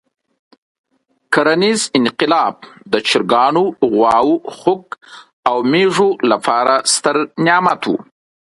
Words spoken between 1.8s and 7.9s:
انقلاب د چرګانو، غواوو، خوګ او مېږو لپاره ستر نعمت